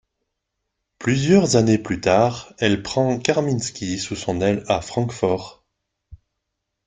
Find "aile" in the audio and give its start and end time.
4.41-4.63